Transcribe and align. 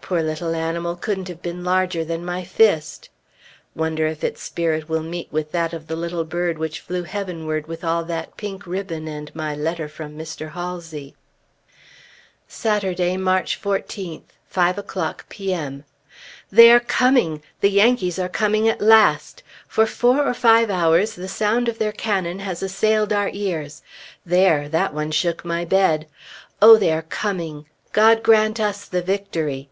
Poor 0.00 0.22
little 0.22 0.54
animal 0.54 0.96
couldn't 0.96 1.28
have 1.28 1.42
been 1.42 1.62
larger 1.62 2.02
than 2.02 2.24
my 2.24 2.42
fist. 2.42 3.10
Wonder 3.74 4.06
if 4.06 4.24
its 4.24 4.42
spirit 4.42 4.88
will 4.88 5.02
meet 5.02 5.30
with 5.30 5.52
that 5.52 5.74
of 5.74 5.86
the 5.86 5.96
little 5.96 6.24
bird 6.24 6.56
which 6.56 6.80
flew 6.80 7.02
heavenward 7.02 7.66
with 7.66 7.84
all 7.84 8.04
that 8.04 8.34
pink 8.38 8.66
ribbon 8.66 9.06
and 9.06 9.30
my 9.36 9.54
letter 9.54 9.86
from 9.86 10.16
Mr. 10.16 10.52
Halsey? 10.52 11.14
Saturday, 12.48 13.18
March 13.18 13.60
14th. 13.60 14.30
5 14.46 14.78
o'clock, 14.78 15.28
P.M. 15.28 15.84
They 16.50 16.70
are 16.72 16.80
coming! 16.80 17.42
The 17.60 17.68
Yankees 17.70 18.18
are 18.18 18.30
coming 18.30 18.66
at 18.66 18.80
last! 18.80 19.42
For 19.66 19.84
four 19.84 20.24
or 20.26 20.32
five 20.32 20.70
hours 20.70 21.16
the 21.16 21.28
sound 21.28 21.68
of 21.68 21.78
their 21.78 21.92
cannon 21.92 22.38
has 22.38 22.62
assailed 22.62 23.12
our 23.12 23.28
ears. 23.34 23.82
There! 24.24 24.70
that 24.70 24.94
one 24.94 25.10
shook 25.10 25.44
my 25.44 25.66
bed! 25.66 26.08
Oh, 26.62 26.78
they 26.78 26.92
are 26.92 27.02
coming! 27.02 27.66
God 27.92 28.22
grant 28.22 28.58
us 28.58 28.86
the 28.86 29.02
victory! 29.02 29.68